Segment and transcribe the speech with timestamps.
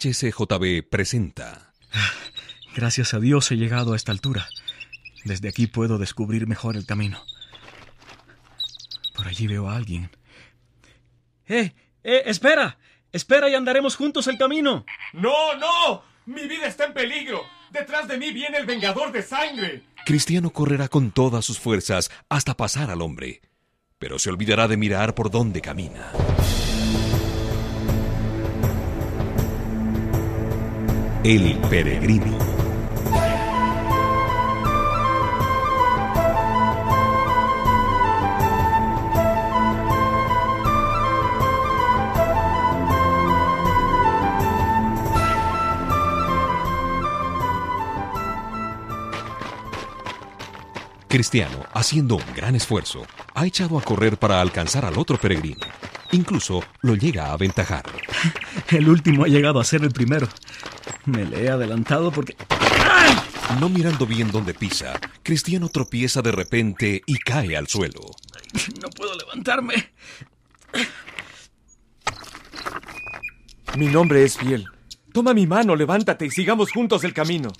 [0.00, 1.74] HCJB presenta.
[2.74, 4.48] Gracias a Dios he llegado a esta altura.
[5.24, 7.22] Desde aquí puedo descubrir mejor el camino.
[9.14, 10.10] Por allí veo a alguien.
[11.46, 11.74] ¡Eh!
[12.02, 12.22] ¡Eh!
[12.24, 12.78] ¡Espera!
[13.12, 14.86] ¡Espera y andaremos juntos el camino!
[15.12, 16.02] ¡No, no!
[16.24, 17.44] ¡Mi vida está en peligro!
[17.70, 19.82] ¡Detrás de mí viene el vengador de sangre!
[20.06, 23.42] Cristiano correrá con todas sus fuerzas hasta pasar al hombre,
[23.98, 26.12] pero se olvidará de mirar por dónde camina.
[31.22, 32.38] El peregrino.
[51.06, 53.02] Cristiano, haciendo un gran esfuerzo,
[53.34, 55.66] ha echado a correr para alcanzar al otro peregrino.
[56.12, 57.84] Incluso lo llega a aventajar.
[58.70, 60.28] El último ha llegado a ser el primero.
[61.06, 62.36] Me le he adelantado porque...
[62.48, 63.14] ¡Ay!
[63.58, 68.00] No mirando bien dónde pisa, Cristiano tropieza de repente y cae al suelo.
[68.80, 69.92] No puedo levantarme.
[73.76, 74.66] Mi nombre es Fiel.
[75.12, 77.52] Toma mi mano, levántate y sigamos juntos el camino.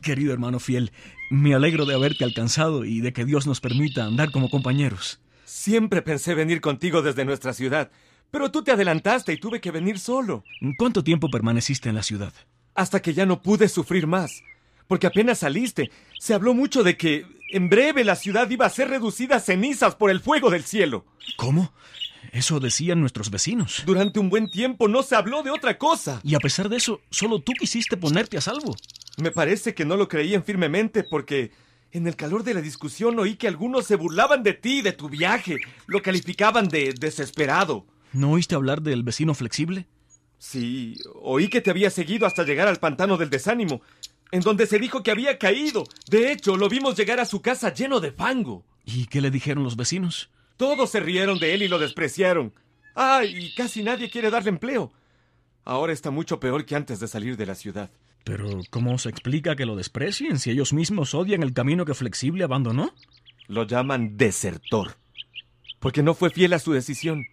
[0.00, 0.92] Querido hermano fiel,
[1.30, 5.20] me alegro de haberte alcanzado y de que Dios nos permita andar como compañeros.
[5.44, 7.90] Siempre pensé venir contigo desde nuestra ciudad,
[8.30, 10.44] pero tú te adelantaste y tuve que venir solo.
[10.76, 12.32] ¿Cuánto tiempo permaneciste en la ciudad?
[12.74, 14.42] Hasta que ya no pude sufrir más.
[14.86, 18.88] Porque apenas saliste, se habló mucho de que en breve la ciudad iba a ser
[18.88, 21.04] reducida a cenizas por el fuego del cielo.
[21.36, 21.72] ¿Cómo?
[22.32, 23.82] Eso decían nuestros vecinos.
[23.86, 26.20] Durante un buen tiempo no se habló de otra cosa.
[26.22, 28.74] Y a pesar de eso, solo tú quisiste ponerte a salvo.
[29.16, 31.52] Me parece que no lo creían firmemente porque
[31.90, 34.92] en el calor de la discusión oí que algunos se burlaban de ti y de
[34.92, 35.56] tu viaje.
[35.86, 37.86] Lo calificaban de desesperado.
[38.12, 39.86] ¿No oíste hablar del vecino flexible?
[40.38, 43.82] Sí, oí que te había seguido hasta llegar al pantano del desánimo,
[44.30, 45.84] en donde se dijo que había caído.
[46.08, 48.64] De hecho, lo vimos llegar a su casa lleno de fango.
[48.84, 50.30] ¿Y qué le dijeron los vecinos?
[50.56, 52.52] Todos se rieron de él y lo despreciaron.
[52.94, 54.92] Ah, y casi nadie quiere darle empleo.
[55.64, 57.90] Ahora está mucho peor que antes de salir de la ciudad.
[58.24, 62.44] Pero, ¿cómo se explica que lo desprecien si ellos mismos odian el camino que Flexible
[62.44, 62.92] abandonó?
[63.46, 64.96] Lo llaman desertor,
[65.78, 67.26] porque no fue fiel a su decisión.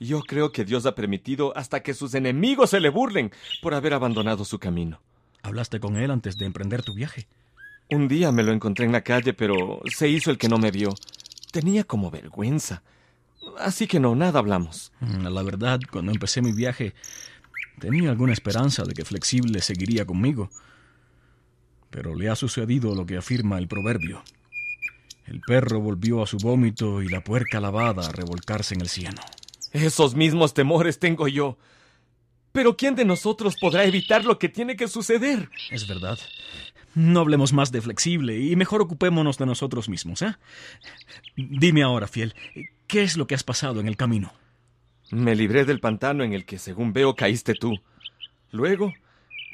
[0.00, 3.32] Yo creo que Dios ha permitido hasta que sus enemigos se le burlen
[3.62, 5.00] por haber abandonado su camino.
[5.42, 7.26] ¿Hablaste con él antes de emprender tu viaje?
[7.90, 10.70] Un día me lo encontré en la calle, pero se hizo el que no me
[10.70, 10.94] vio.
[11.52, 12.82] Tenía como vergüenza.
[13.58, 14.92] Así que no, nada hablamos.
[15.00, 16.94] Mm, La verdad, cuando empecé mi viaje,
[17.78, 20.50] tenía alguna esperanza de que Flexible seguiría conmigo.
[21.90, 24.22] Pero le ha sucedido lo que afirma el proverbio.
[25.26, 29.20] El perro volvió a su vómito y la puerca lavada a revolcarse en el cieno.
[29.74, 31.58] Esos mismos temores tengo yo.
[32.52, 35.50] Pero ¿quién de nosotros podrá evitar lo que tiene que suceder?
[35.70, 36.16] Es verdad.
[36.94, 40.36] No hablemos más de Flexible y mejor ocupémonos de nosotros mismos, ¿eh?
[41.34, 42.36] Dime ahora, fiel,
[42.86, 44.32] ¿qué es lo que has pasado en el camino?
[45.10, 47.74] Me libré del pantano en el que, según veo, caíste tú.
[48.52, 48.94] Luego,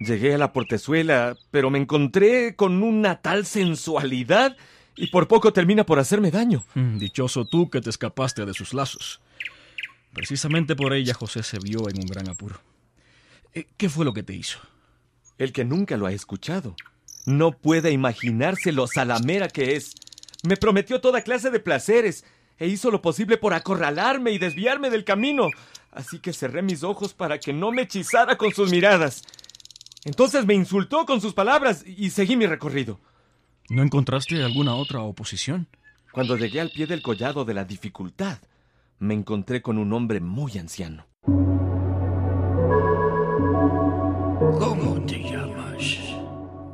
[0.00, 4.54] llegué a la portezuela, pero me encontré con una tal sensualidad
[4.94, 6.62] y por poco termina por hacerme daño.
[6.74, 9.22] Mm, Dichoso tú que te escapaste de sus lazos.
[10.12, 12.60] Precisamente por ella José se vio en un gran apuro.
[13.54, 14.58] Eh, ¿Qué fue lo que te hizo?
[15.38, 16.76] El que nunca lo ha escuchado
[17.26, 19.94] no puede imaginarse lo salamera que es.
[20.42, 22.24] Me prometió toda clase de placeres
[22.58, 25.48] e hizo lo posible por acorralarme y desviarme del camino.
[25.90, 29.22] Así que cerré mis ojos para que no me hechizara con sus miradas.
[30.04, 33.00] Entonces me insultó con sus palabras y seguí mi recorrido.
[33.68, 35.68] ¿No encontraste alguna otra oposición?
[36.12, 38.38] Cuando llegué al pie del collado de la dificultad,
[39.00, 41.06] me encontré con un hombre muy anciano.
[44.58, 45.98] ¿Cómo te llamas?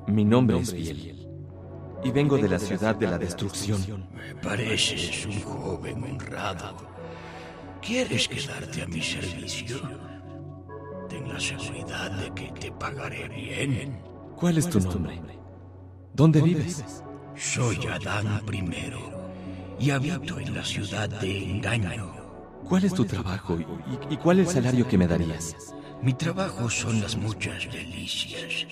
[0.08, 1.28] Mi nombre es Biel
[2.02, 4.08] y vengo de la ciudad de la destrucción.
[4.12, 6.74] Me pareces un joven honrado.
[7.80, 9.78] ¿Quieres quedarte a mi servicio?
[11.08, 14.02] Ten la seguridad de que te pagaré bien.
[14.34, 15.20] ¿Cuál es tu nombre?
[16.12, 17.04] ¿Dónde vives?
[17.36, 18.62] Soy Adán I
[19.78, 22.14] y habito en la ciudad de Engaño.
[22.69, 25.75] ¿Cuál es tu trabajo y, y cuál el salario que me darías?
[26.02, 28.67] Mi trabajo son las muchas delicias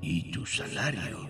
[0.00, 1.28] y tu salario,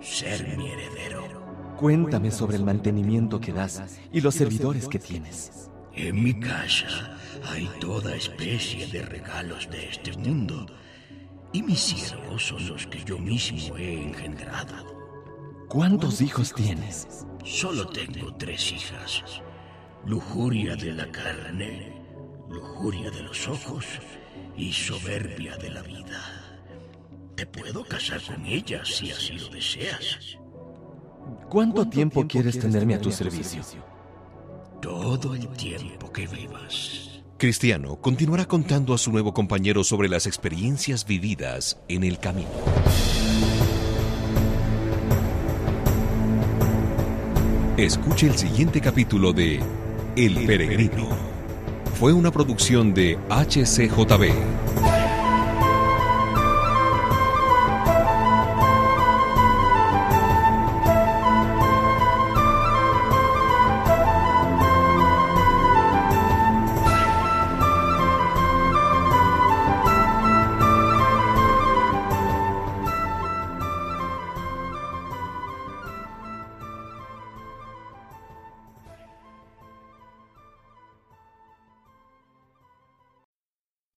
[0.00, 1.44] ser mi heredero.
[1.76, 5.70] Cuéntame sobre el mantenimiento que das y los servidores que tienes.
[5.92, 7.16] En mi casa
[7.48, 10.66] hay toda especie de regalos de este mundo
[11.52, 14.74] y mis siervos son los que yo mismo he engendrado.
[15.68, 17.26] ¿Cuántos hijos tienes?
[17.44, 19.22] Solo tengo tres hijas.
[20.06, 21.92] Lujuria de la carne,
[22.48, 23.84] lujuria de los ojos
[24.56, 26.20] y soberbia de la vida.
[27.36, 30.38] Te puedo casar con ella si así lo deseas.
[31.50, 33.62] ¿Cuánto, tiempo, quieres tenerme a tu servicio?
[34.80, 37.22] Todo el tiempo que vivas.
[37.36, 42.48] Cristiano continuará contando a su nuevo compañero sobre las experiencias vividas en el camino.
[47.76, 49.58] Escuche el siguiente capítulo de
[50.14, 51.08] El Peregrino.
[51.98, 54.73] Fue una producción de HCJB.